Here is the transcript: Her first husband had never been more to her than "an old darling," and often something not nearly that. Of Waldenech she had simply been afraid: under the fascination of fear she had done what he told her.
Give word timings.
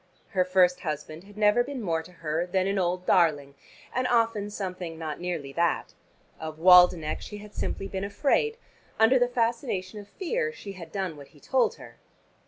Her 0.29 0.43
first 0.43 0.79
husband 0.79 1.25
had 1.25 1.37
never 1.37 1.63
been 1.63 1.79
more 1.79 2.01
to 2.01 2.11
her 2.11 2.47
than 2.47 2.65
"an 2.65 2.79
old 2.79 3.05
darling," 3.05 3.53
and 3.93 4.07
often 4.07 4.49
something 4.49 4.97
not 4.97 5.19
nearly 5.19 5.53
that. 5.53 5.93
Of 6.39 6.57
Waldenech 6.57 7.21
she 7.21 7.37
had 7.37 7.53
simply 7.53 7.87
been 7.87 8.03
afraid: 8.03 8.57
under 8.97 9.19
the 9.19 9.27
fascination 9.27 9.99
of 9.99 10.07
fear 10.07 10.51
she 10.51 10.71
had 10.71 10.91
done 10.91 11.17
what 11.17 11.27
he 11.37 11.39
told 11.39 11.75
her. 11.75 11.99